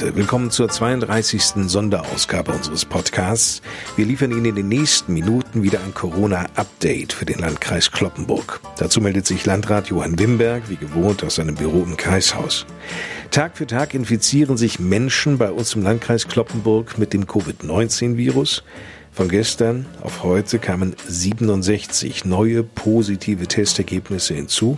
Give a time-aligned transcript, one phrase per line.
[0.00, 0.16] Leute.
[0.16, 1.68] Willkommen zur 32.
[1.68, 3.62] Sonderausgabe unseres Podcasts.
[3.94, 8.60] Wir liefern Ihnen in den nächsten Minuten wieder ein Corona-Update für den Landkreis Kloppenburg.
[8.76, 12.66] Dazu meldet sich Landrat Johann Wimberg, wie gewohnt, aus seinem Büro im Kreishaus.
[13.30, 18.64] Tag für Tag infizieren sich Menschen bei uns im Landkreis Kloppenburg mit dem Covid-19-Virus.
[19.12, 24.76] Von gestern auf heute kamen 67 neue positive Testergebnisse hinzu.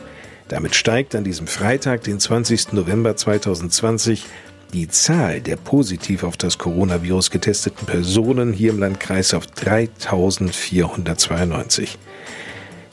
[0.49, 2.73] Damit steigt an diesem Freitag, den 20.
[2.73, 4.25] November 2020,
[4.73, 11.99] die Zahl der positiv auf das Coronavirus getesteten Personen hier im Landkreis auf 3492.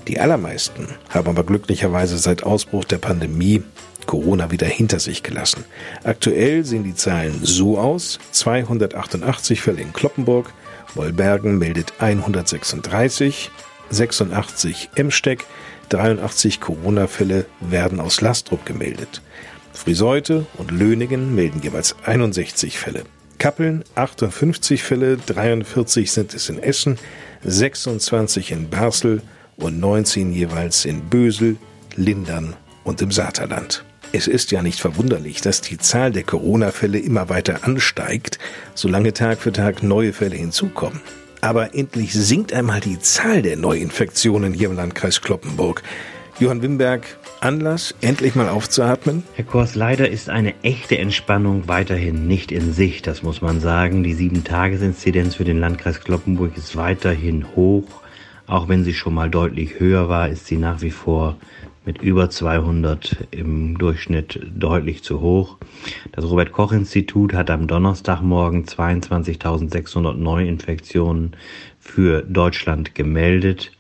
[0.08, 3.64] Die allermeisten haben aber glücklicherweise seit Ausbruch der Pandemie
[4.06, 5.64] Corona wieder hinter sich gelassen.
[6.04, 10.54] Aktuell sehen die Zahlen so aus: 288 Fälle in Kloppenburg,
[10.96, 13.52] Wollbergen meldet 136,
[13.90, 15.46] 86 Emsteck,
[15.90, 19.22] 83 Corona-Fälle werden aus Lastrup gemeldet.
[19.74, 23.04] Friseute und Löningen melden jeweils 61 Fälle.
[23.38, 26.98] Kappeln 58 Fälle, 43 sind es in Essen,
[27.44, 29.22] 26 in Basel
[29.58, 31.58] und 19 jeweils in Bösel,
[31.96, 33.84] Lindern und im Saterland.
[34.16, 38.38] Es ist ja nicht verwunderlich, dass die Zahl der Corona-Fälle immer weiter ansteigt,
[38.76, 41.02] solange Tag für Tag neue Fälle hinzukommen.
[41.42, 45.84] Aber endlich sinkt einmal die Zahl der Neuinfektionen hier im Landkreis Kloppenburg.
[46.40, 47.06] Johann Wimberg,
[47.42, 49.24] Anlass, endlich mal aufzuatmen?
[49.36, 54.04] Herr Kors, leider ist eine echte Entspannung weiterhin nicht in Sicht, das muss man sagen.
[54.04, 57.86] Die 7-Tages-Inzidenz für den Landkreis Kloppenburg ist weiterhin hoch.
[58.48, 61.38] Auch wenn sie schon mal deutlich höher war, ist sie nach wie vor
[61.86, 65.58] mit über 200 im Durchschnitt deutlich zu hoch.
[66.14, 71.36] Das Robert Koch Institut hat am Donnerstagmorgen 22.600 Neuinfektionen
[71.80, 73.72] für Deutschland gemeldet.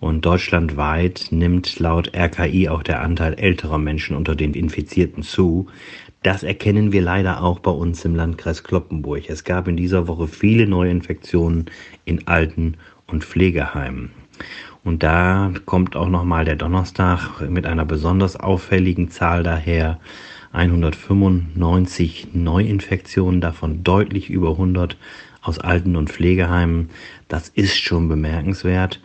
[0.00, 5.68] Und deutschlandweit nimmt laut RKI auch der Anteil älterer Menschen unter den Infizierten zu.
[6.22, 9.28] Das erkennen wir leider auch bei uns im Landkreis Kloppenburg.
[9.28, 11.66] Es gab in dieser Woche viele Neuinfektionen
[12.04, 14.10] in Alten- und Pflegeheimen.
[14.84, 20.00] Und da kommt auch nochmal der Donnerstag mit einer besonders auffälligen Zahl daher.
[20.52, 24.96] 195 Neuinfektionen, davon deutlich über 100
[25.40, 26.90] aus Alten- und Pflegeheimen.
[27.28, 29.00] Das ist schon bemerkenswert.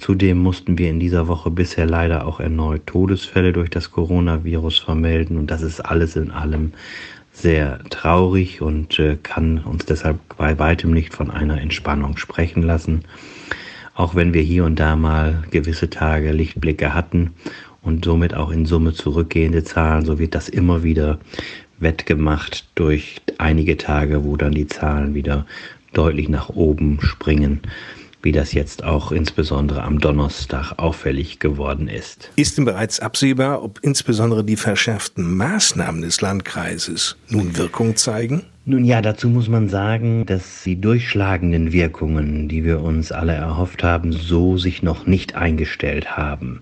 [0.00, 5.38] Zudem mussten wir in dieser Woche bisher leider auch erneut Todesfälle durch das Coronavirus vermelden.
[5.38, 6.72] Und das ist alles in allem
[7.32, 13.04] sehr traurig und äh, kann uns deshalb bei weitem nicht von einer Entspannung sprechen lassen
[13.98, 17.34] auch wenn wir hier und da mal gewisse Tage Lichtblicke hatten
[17.82, 21.18] und somit auch in Summe zurückgehende Zahlen, so wird das immer wieder
[21.80, 25.46] wettgemacht durch einige Tage, wo dann die Zahlen wieder
[25.92, 27.60] deutlich nach oben springen
[28.22, 32.30] wie das jetzt auch insbesondere am Donnerstag auffällig geworden ist.
[32.36, 38.44] Ist denn bereits absehbar, ob insbesondere die verschärften Maßnahmen des Landkreises nun Wirkung zeigen?
[38.64, 43.82] Nun ja, dazu muss man sagen, dass die durchschlagenden Wirkungen, die wir uns alle erhofft
[43.82, 46.60] haben, so sich noch nicht eingestellt haben.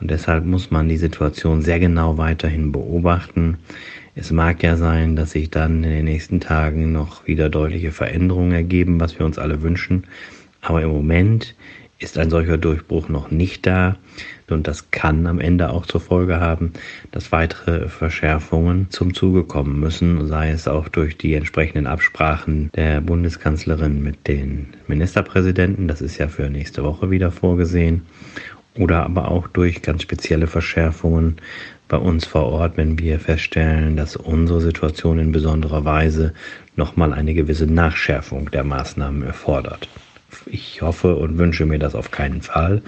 [0.00, 3.58] Und deshalb muss man die Situation sehr genau weiterhin beobachten.
[4.14, 8.52] Es mag ja sein, dass sich dann in den nächsten Tagen noch wieder deutliche Veränderungen
[8.52, 10.04] ergeben, was wir uns alle wünschen.
[10.60, 11.54] Aber im Moment
[12.00, 13.96] ist ein solcher Durchbruch noch nicht da.
[14.48, 16.72] Und das kann am Ende auch zur Folge haben,
[17.12, 23.00] dass weitere Verschärfungen zum Zuge kommen müssen, sei es auch durch die entsprechenden Absprachen der
[23.00, 28.02] Bundeskanzlerin mit den Ministerpräsidenten, das ist ja für nächste Woche wieder vorgesehen,
[28.74, 31.36] oder aber auch durch ganz spezielle Verschärfungen
[31.86, 36.32] bei uns vor Ort, wenn wir feststellen, dass unsere Situation in besonderer Weise
[36.76, 39.88] nochmal eine gewisse Nachschärfung der Maßnahmen erfordert.
[40.46, 42.82] Ich hoffe und wünsche mir das auf keinen Fall,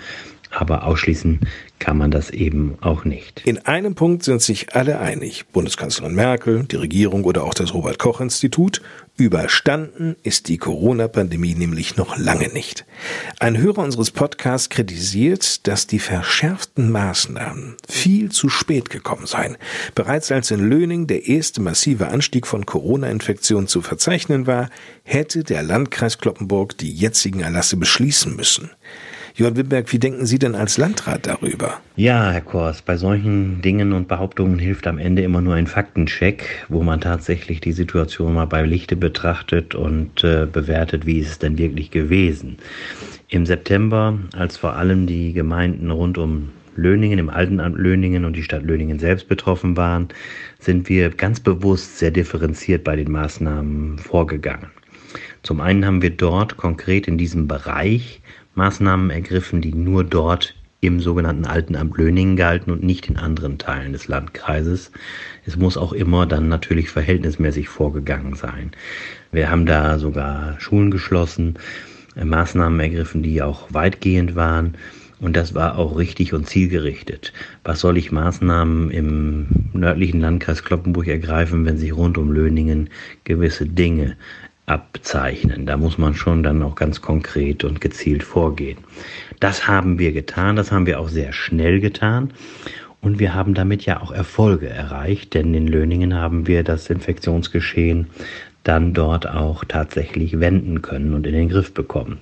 [0.52, 1.40] aber ausschließen
[1.78, 3.42] kann man das eben auch nicht.
[3.44, 7.98] In einem Punkt sind sich alle einig, Bundeskanzlerin Merkel, die Regierung oder auch das Robert
[7.98, 8.82] Koch Institut,
[9.16, 12.84] überstanden ist die Corona-Pandemie nämlich noch lange nicht.
[13.40, 19.56] Ein Hörer unseres Podcasts kritisiert, dass die verschärften Maßnahmen viel zu spät gekommen seien.
[19.94, 24.70] Bereits als in Löning der erste massive Anstieg von Corona-Infektionen zu verzeichnen war,
[25.04, 28.70] hätte der Landkreis Kloppenburg die jetzigen Erlasse beschließen müssen.
[29.34, 31.80] Johann Wimberg, wie denken Sie denn als Landrat darüber?
[31.96, 36.66] Ja, Herr Kors, bei solchen Dingen und Behauptungen hilft am Ende immer nur ein Faktencheck,
[36.68, 41.38] wo man tatsächlich die Situation mal bei Lichte betrachtet und äh, bewertet, wie ist es
[41.38, 42.58] denn wirklich gewesen.
[43.28, 48.42] Im September, als vor allem die Gemeinden rund um Löningen, im Altenamt Löningen und die
[48.42, 50.08] Stadt Löningen selbst betroffen waren,
[50.58, 54.70] sind wir ganz bewusst sehr differenziert bei den Maßnahmen vorgegangen.
[55.42, 58.20] Zum einen haben wir dort konkret in diesem Bereich
[58.54, 63.92] Maßnahmen ergriffen, die nur dort im sogenannten Altenamt Löningen galten und nicht in anderen Teilen
[63.92, 64.90] des Landkreises.
[65.46, 68.72] Es muss auch immer dann natürlich verhältnismäßig vorgegangen sein.
[69.30, 71.54] Wir haben da sogar Schulen geschlossen,
[72.16, 74.74] äh, Maßnahmen ergriffen, die auch weitgehend waren.
[75.20, 77.32] Und das war auch richtig und zielgerichtet.
[77.62, 82.90] Was soll ich Maßnahmen im nördlichen Landkreis Kloppenburg ergreifen, wenn sich rund um Löningen
[83.22, 84.16] gewisse Dinge
[84.72, 85.66] abzeichnen?
[85.66, 88.78] Da muss man schon dann auch ganz konkret und gezielt vorgehen.
[89.38, 92.32] Das haben wir getan, das haben wir auch sehr schnell getan.
[93.00, 98.06] Und wir haben damit ja auch Erfolge erreicht, denn in Löningen haben wir das Infektionsgeschehen
[98.62, 102.18] dann dort auch tatsächlich wenden können und in den Griff bekommen.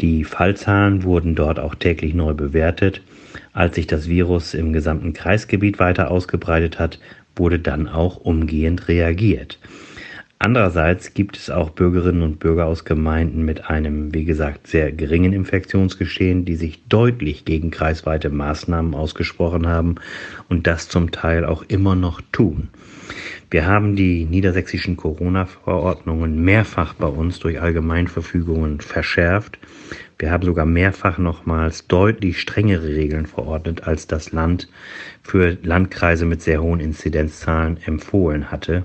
[0.00, 3.00] Die Fallzahlen wurden dort auch täglich neu bewertet.
[3.52, 6.98] Als sich das Virus im gesamten Kreisgebiet weiter ausgebreitet hat,
[7.36, 9.58] wurde dann auch umgehend reagiert.
[10.44, 15.32] Andererseits gibt es auch Bürgerinnen und Bürger aus Gemeinden mit einem, wie gesagt, sehr geringen
[15.32, 19.94] Infektionsgeschehen, die sich deutlich gegen kreisweite Maßnahmen ausgesprochen haben
[20.50, 22.68] und das zum Teil auch immer noch tun.
[23.50, 29.58] Wir haben die niedersächsischen Corona-Verordnungen mehrfach bei uns durch Allgemeinverfügungen verschärft.
[30.18, 34.68] Wir haben sogar mehrfach nochmals deutlich strengere Regeln verordnet, als das Land
[35.22, 38.84] für Landkreise mit sehr hohen Inzidenzzahlen empfohlen hatte.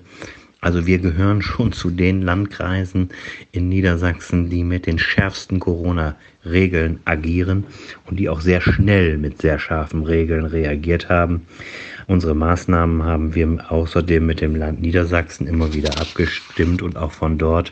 [0.62, 3.10] Also wir gehören schon zu den Landkreisen
[3.54, 7.64] in Niedersachsen, die mit den schärfsten Corona-Regeln agieren
[8.06, 11.46] und die auch sehr schnell mit sehr scharfen Regeln reagiert haben.
[12.08, 17.38] Unsere Maßnahmen haben wir außerdem mit dem Land Niedersachsen immer wieder abgestimmt und auch von
[17.38, 17.72] dort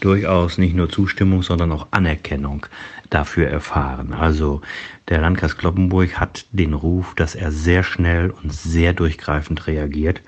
[0.00, 2.64] durchaus nicht nur Zustimmung, sondern auch Anerkennung
[3.10, 4.14] dafür erfahren.
[4.14, 4.62] Also
[5.08, 10.22] der Landkreis Kloppenburg hat den Ruf, dass er sehr schnell und sehr durchgreifend reagiert.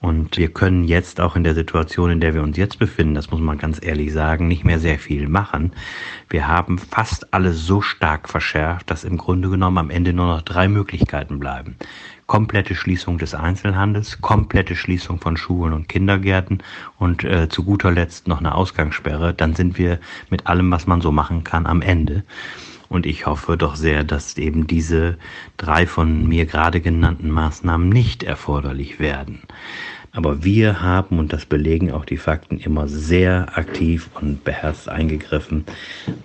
[0.00, 3.32] Und wir können jetzt auch in der Situation, in der wir uns jetzt befinden, das
[3.32, 5.72] muss man ganz ehrlich sagen, nicht mehr sehr viel machen.
[6.28, 10.42] Wir haben fast alles so stark verschärft, dass im Grunde genommen am Ende nur noch
[10.42, 11.76] drei Möglichkeiten bleiben.
[12.26, 16.62] Komplette Schließung des Einzelhandels, komplette Schließung von Schulen und Kindergärten
[16.98, 19.34] und äh, zu guter Letzt noch eine Ausgangssperre.
[19.34, 19.98] Dann sind wir
[20.30, 22.22] mit allem, was man so machen kann, am Ende.
[22.88, 25.18] Und ich hoffe doch sehr, dass eben diese
[25.56, 29.42] drei von mir gerade genannten Maßnahmen nicht erforderlich werden.
[30.18, 35.64] Aber wir haben, und das belegen auch die Fakten, immer sehr aktiv und beherzt eingegriffen.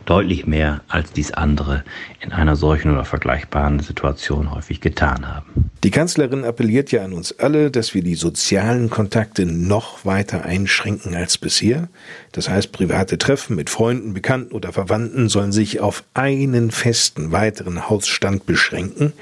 [0.06, 1.84] Deutlich mehr, als dies andere
[2.20, 5.70] in einer solchen oder vergleichbaren Situation häufig getan haben.
[5.84, 11.14] Die Kanzlerin appelliert ja an uns alle, dass wir die sozialen Kontakte noch weiter einschränken
[11.14, 11.88] als bisher.
[12.32, 17.92] Das heißt, private Treffen mit Freunden, Bekannten oder Verwandten sollen sich auf einen festen weiteren
[17.92, 19.14] Hausstand beschränken.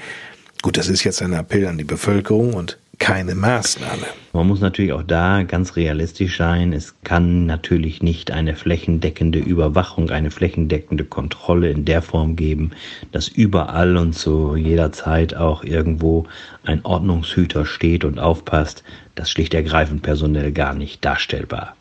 [0.62, 4.06] Gut, das ist jetzt ein Appell an die Bevölkerung und keine Maßnahme.
[4.32, 6.72] Man muss natürlich auch da ganz realistisch sein.
[6.72, 12.70] Es kann natürlich nicht eine flächendeckende Überwachung, eine flächendeckende Kontrolle in der Form geben,
[13.10, 16.26] dass überall und zu jeder Zeit auch irgendwo
[16.62, 18.84] ein Ordnungshüter steht und aufpasst.
[19.16, 21.74] Das schlicht ergreifend personell gar nicht darstellbar.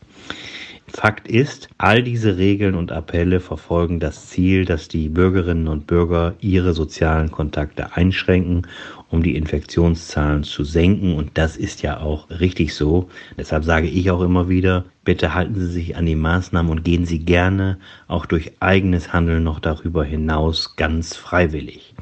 [0.93, 6.35] Fakt ist, all diese Regeln und Appelle verfolgen das Ziel, dass die Bürgerinnen und Bürger
[6.41, 8.67] ihre sozialen Kontakte einschränken,
[9.09, 11.15] um die Infektionszahlen zu senken.
[11.15, 13.09] Und das ist ja auch richtig so.
[13.37, 17.05] Deshalb sage ich auch immer wieder, bitte halten Sie sich an die Maßnahmen und gehen
[17.05, 17.77] Sie gerne
[18.09, 21.95] auch durch eigenes Handeln noch darüber hinaus ganz freiwillig.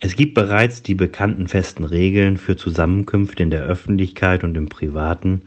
[0.00, 5.42] Es gibt bereits die bekannten festen Regeln für Zusammenkünfte in der Öffentlichkeit und im Privaten.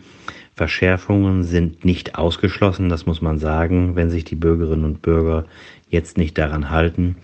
[0.62, 5.46] Verschärfungen sind nicht ausgeschlossen, das muss man sagen, wenn sich die Bürgerinnen und Bürger
[5.90, 7.16] jetzt nicht daran halten.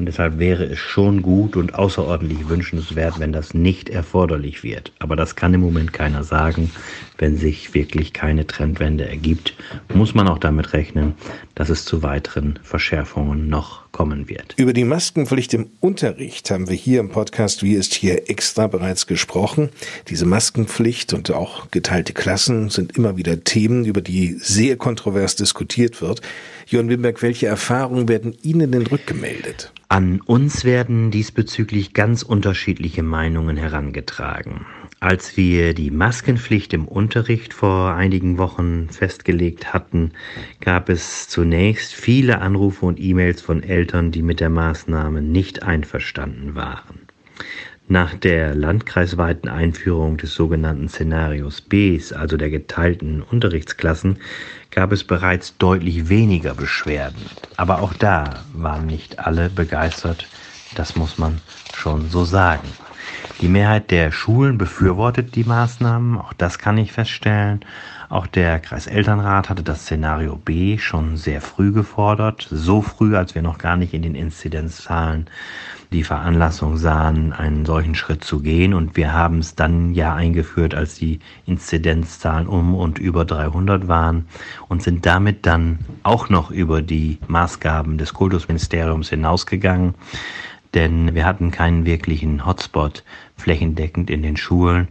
[0.00, 4.92] Und deshalb wäre es schon gut und außerordentlich wünschenswert, wenn das nicht erforderlich wird.
[4.98, 6.70] Aber das kann im Moment keiner sagen.
[7.18, 9.52] Wenn sich wirklich keine Trendwende ergibt,
[9.92, 11.16] muss man auch damit rechnen,
[11.54, 14.54] dass es zu weiteren Verschärfungen noch kommen wird.
[14.56, 19.06] Über die Maskenpflicht im Unterricht haben wir hier im Podcast Wie ist hier extra bereits
[19.06, 19.68] gesprochen.
[20.08, 26.00] Diese Maskenpflicht und auch geteilte Klassen sind immer wieder Themen, über die sehr kontrovers diskutiert
[26.00, 26.22] wird.
[26.66, 29.72] Jörn Wimberg, welche Erfahrungen werden Ihnen denn rückgemeldet?
[29.92, 34.64] An uns werden diesbezüglich ganz unterschiedliche Meinungen herangetragen.
[35.00, 40.12] Als wir die Maskenpflicht im Unterricht vor einigen Wochen festgelegt hatten,
[40.60, 46.54] gab es zunächst viele Anrufe und E-Mails von Eltern, die mit der Maßnahme nicht einverstanden
[46.54, 47.00] waren.
[47.92, 54.20] Nach der landkreisweiten Einführung des sogenannten Szenarios B, also der geteilten Unterrichtsklassen,
[54.70, 57.20] gab es bereits deutlich weniger Beschwerden.
[57.56, 60.28] Aber auch da waren nicht alle begeistert,
[60.76, 61.40] das muss man
[61.74, 62.68] schon so sagen.
[63.40, 67.64] Die Mehrheit der Schulen befürwortet die Maßnahmen, auch das kann ich feststellen.
[68.10, 73.42] Auch der Kreiselternrat hatte das Szenario B schon sehr früh gefordert, so früh, als wir
[73.42, 75.26] noch gar nicht in den Inzidenzzahlen
[75.92, 78.74] die Veranlassung sahen, einen solchen Schritt zu gehen.
[78.74, 84.26] Und wir haben es dann ja eingeführt, als die Inzidenzzahlen um und über 300 waren
[84.66, 89.94] und sind damit dann auch noch über die Maßgaben des Kultusministeriums hinausgegangen.
[90.74, 93.04] Denn wir hatten keinen wirklichen Hotspot
[93.36, 94.88] flächendeckend in den Schulen,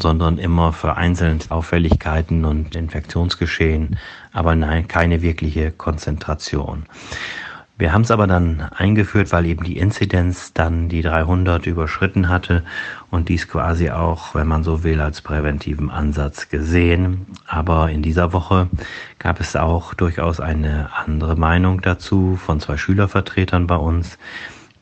[0.00, 3.98] sondern immer vereinzelt Auffälligkeiten und Infektionsgeschehen,
[4.32, 6.84] aber nein, keine wirkliche Konzentration.
[7.78, 12.64] Wir haben es aber dann eingeführt, weil eben die Inzidenz dann die 300 überschritten hatte
[13.12, 17.26] und dies quasi auch, wenn man so will, als präventiven Ansatz gesehen.
[17.46, 18.68] Aber in dieser Woche
[19.20, 24.18] gab es auch durchaus eine andere Meinung dazu von zwei Schülervertretern bei uns,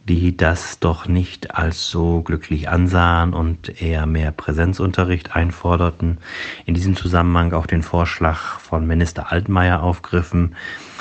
[0.08, 6.18] die das doch nicht als so glücklich ansahen und eher mehr Präsenzunterricht einforderten.
[6.64, 10.54] In diesem Zusammenhang auch den Vorschlag von Minister Altmaier aufgriffen,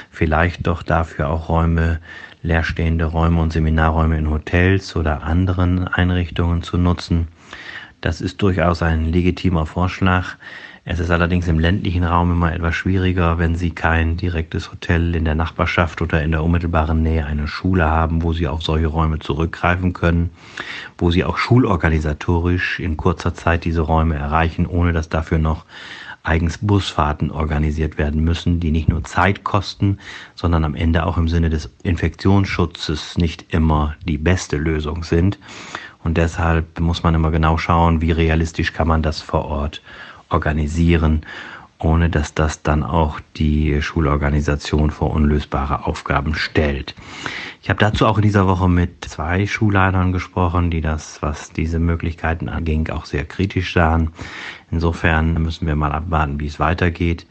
[0.10, 2.00] vielleicht doch dafür auch Räume,
[2.42, 7.28] leerstehende Räume und Seminarräume in Hotels oder anderen Einrichtungen zu nutzen.
[8.02, 10.36] Das ist durchaus ein legitimer Vorschlag.
[10.88, 15.26] Es ist allerdings im ländlichen Raum immer etwas schwieriger, wenn Sie kein direktes Hotel in
[15.26, 19.18] der Nachbarschaft oder in der unmittelbaren Nähe eine Schule haben, wo Sie auf solche Räume
[19.18, 20.30] zurückgreifen können,
[21.00, 25.66] wo Sie auch schulorganisatorisch in kurzer Zeit diese Räume erreichen, ohne dass dafür noch
[26.22, 29.98] eigens Busfahrten organisiert werden müssen, die nicht nur Zeit kosten,
[30.36, 35.40] sondern am Ende auch im Sinne des Infektionsschutzes nicht immer die beste Lösung sind.
[36.04, 39.82] Und deshalb muss man immer genau schauen, wie realistisch kann man das vor Ort
[40.30, 41.22] organisieren,
[41.80, 46.96] ohne dass das dann auch die Schulorganisation vor unlösbare Aufgaben stellt.
[47.62, 51.80] Ich habe dazu auch in dieser Woche mit zwei Schulleitern gesprochen, die das, was diese
[51.80, 54.12] Möglichkeiten anging, auch sehr kritisch sahen.
[54.72, 57.28] Insofern müssen wir mal abwarten, wie es weitergeht.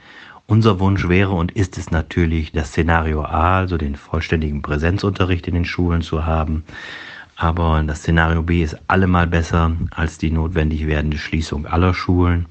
[0.47, 5.55] Unser Wunsch wäre und ist es natürlich, das Szenario A, also den vollständigen Präsenzunterricht in
[5.55, 6.65] den Schulen zu haben.
[7.37, 12.47] Aber das Szenario B ist allemal besser als die notwendig werdende Schließung aller Schulen.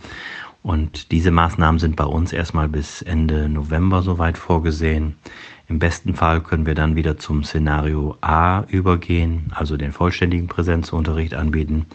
[0.61, 5.15] Und diese Maßnahmen sind bei uns erstmal bis Ende November soweit vorgesehen.
[5.67, 11.33] Im besten Fall können wir dann wieder zum Szenario A übergehen, also den vollständigen Präsenzunterricht
[11.33, 11.85] anbieten.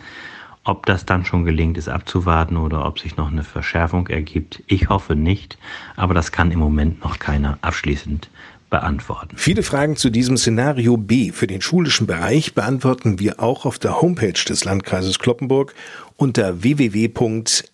[0.64, 4.62] Ob das dann schon gelingt, ist abzuwarten oder ob sich noch eine Verschärfung ergibt.
[4.66, 5.58] Ich hoffe nicht,
[5.96, 8.28] aber das kann im Moment noch keiner abschließend
[8.70, 9.36] beantworten.
[9.36, 14.00] Viele Fragen zu diesem Szenario B für den schulischen Bereich beantworten wir auch auf der
[14.00, 15.74] Homepage des Landkreises Kloppenburg
[16.16, 17.72] unter www.lkclp.de.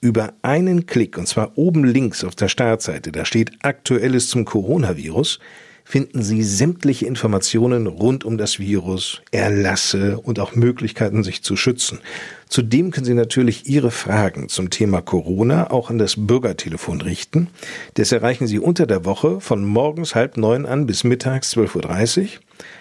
[0.00, 5.38] Über einen Klick, und zwar oben links auf der Startseite, da steht Aktuelles zum Coronavirus,
[5.84, 12.00] finden Sie sämtliche Informationen rund um das Virus, Erlasse und auch Möglichkeiten, sich zu schützen.
[12.48, 17.48] Zudem können Sie natürlich Ihre Fragen zum Thema Corona auch an das Bürgertelefon richten.
[17.94, 22.28] Das erreichen Sie unter der Woche von morgens halb neun an bis mittags 12.30 Uhr.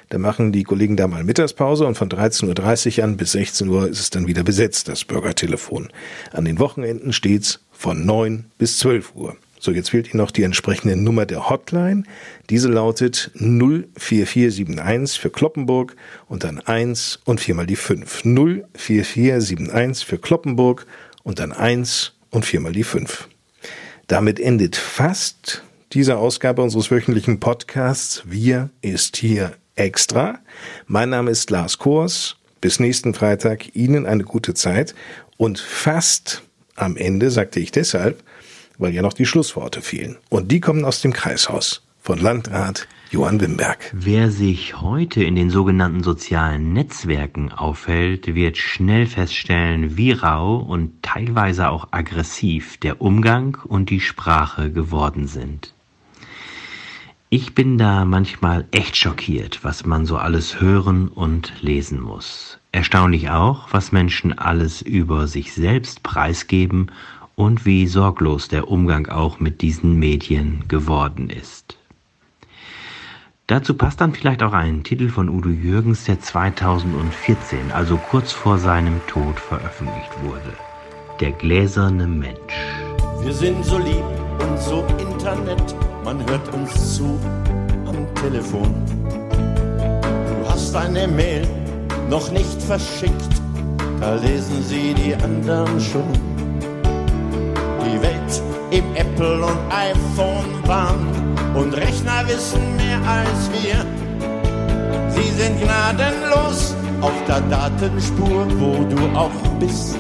[0.10, 3.90] Da machen die Kollegen da mal Mittagspause und von 13.30 Uhr an bis 16 Uhr
[3.90, 5.90] ist es dann wieder besetzt, das Bürgertelefon.
[6.32, 9.36] An den Wochenenden steht's von 9 bis 12 Uhr.
[9.64, 12.04] So, jetzt fehlt Ihnen noch die entsprechende Nummer der Hotline.
[12.50, 15.96] Diese lautet 04471 für Kloppenburg
[16.28, 18.24] und dann 1 und viermal die 5.
[18.76, 20.86] 04471 für Kloppenburg
[21.24, 23.30] und dann 1 und viermal die 5.
[24.08, 30.40] Damit endet fast diese Ausgabe unseres wöchentlichen Podcasts Wir ist hier extra.
[30.88, 32.36] Mein Name ist Lars Kors.
[32.60, 34.94] Bis nächsten Freitag Ihnen eine gute Zeit
[35.38, 36.44] und fast
[36.76, 38.22] am Ende sagte ich deshalb,
[38.78, 40.18] weil ja noch die Schlussworte fehlen.
[40.30, 43.92] Und die kommen aus dem Kreishaus von Landrat Johann Wimberg.
[43.94, 51.04] Wer sich heute in den sogenannten sozialen Netzwerken aufhält, wird schnell feststellen, wie rau und
[51.04, 55.74] teilweise auch aggressiv der Umgang und die Sprache geworden sind.
[57.30, 62.60] Ich bin da manchmal echt schockiert, was man so alles hören und lesen muss.
[62.72, 66.92] Erstaunlich auch, was Menschen alles über sich selbst preisgeben
[67.36, 71.78] und wie sorglos der Umgang auch mit diesen Medien geworden ist.
[73.48, 78.58] Dazu passt dann vielleicht auch ein Titel von Udo Jürgens, der 2014, also kurz vor
[78.58, 80.54] seinem Tod, veröffentlicht wurde.
[81.20, 82.54] Der gläserne Mensch.
[83.22, 84.04] Wir sind so lieb
[84.40, 85.76] und so Internet,
[86.06, 87.20] man hört uns zu
[87.86, 88.74] am Telefon.
[89.30, 91.46] Du hast eine Mail
[92.10, 93.42] noch nicht verschickt,
[94.00, 96.33] da lesen sie die anderen schon.
[98.74, 101.08] Im Apple und iPhone waren
[101.54, 103.86] und Rechner wissen mehr als wir.
[105.10, 110.00] Sie sind gnadenlos auf der Datenspur, wo du auch bist.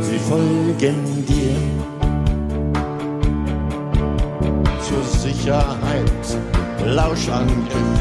[0.00, 1.56] Sie folgen dir
[4.80, 6.24] zur Sicherheit.
[6.86, 8.00] Lauschangriff,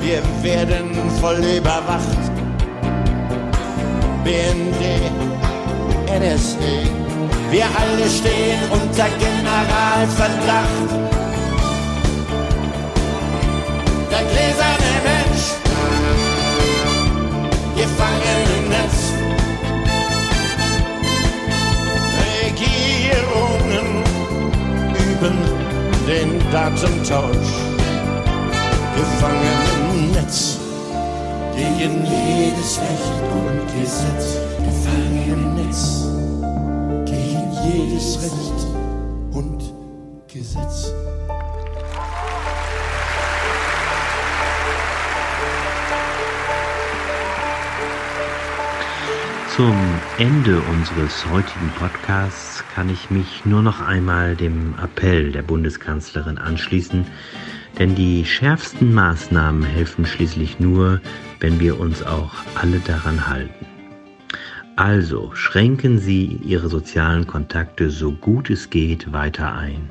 [0.00, 2.22] wir werden voll überwacht.
[4.22, 4.82] BND,
[6.08, 7.05] NSA,
[7.50, 10.90] wir alle stehen unter Generalverdacht.
[14.10, 15.46] Der gläserne Mensch,
[17.76, 18.98] gefangen im Netz.
[22.42, 23.88] Regierungen
[25.08, 25.38] üben
[26.06, 27.52] den Datentausch.
[28.96, 29.58] Gefangen
[29.92, 30.58] im Netz.
[31.54, 34.36] Gegen jedes Recht und Gesetz.
[34.58, 36.15] Gefangen im Netz
[37.96, 38.66] jedes Recht
[39.32, 39.72] und
[40.28, 40.92] Gesetz.
[49.54, 49.74] Zum
[50.18, 57.06] Ende unseres heutigen Podcasts kann ich mich nur noch einmal dem Appell der Bundeskanzlerin anschließen,
[57.78, 61.00] denn die schärfsten Maßnahmen helfen schließlich nur,
[61.40, 63.75] wenn wir uns auch alle daran halten.
[64.76, 69.88] Also schränken Sie Ihre sozialen Kontakte so gut es geht weiter ein,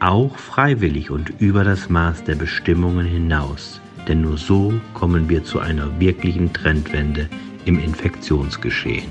[0.00, 5.60] auch freiwillig und über das Maß der Bestimmungen hinaus, denn nur so kommen wir zu
[5.60, 7.28] einer wirklichen Trendwende
[7.66, 9.10] im Infektionsgeschehen.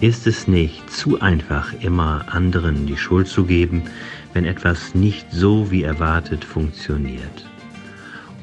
[0.00, 3.84] Ist es nicht zu einfach, immer anderen die Schuld zu geben,
[4.32, 7.51] wenn etwas nicht so wie erwartet funktioniert?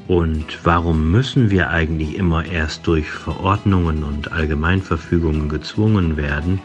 [0.09, 6.59] Und warum müssen wir eigentlich immer erst durch Verordnungen und Allgemeinverfügungen gezwungen werden,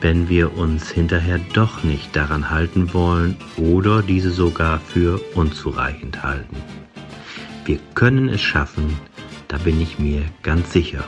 [0.00, 6.54] wenn wir uns hinterher doch nicht daran halten wollen oder diese sogar für unzureichend halten?
[7.64, 8.96] Wir können es schaffen,
[9.48, 11.04] da bin ich mir ganz sicher.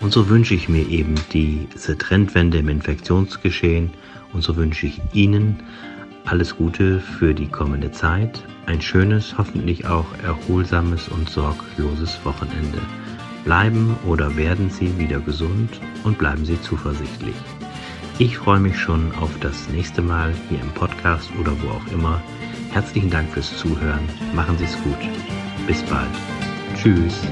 [0.00, 3.90] Und so wünsche ich mir eben diese Trendwende im Infektionsgeschehen
[4.32, 5.62] und so wünsche ich Ihnen
[6.24, 12.80] alles Gute für die kommende Zeit ein schönes, hoffentlich auch erholsames und sorgloses Wochenende.
[13.44, 17.34] Bleiben oder werden Sie wieder gesund und bleiben Sie zuversichtlich.
[18.18, 22.22] Ich freue mich schon auf das nächste Mal hier im Podcast oder wo auch immer.
[22.70, 24.08] Herzlichen Dank fürs Zuhören.
[24.34, 24.98] Machen Sie es gut.
[25.66, 26.10] Bis bald.
[26.76, 27.26] Tschüss.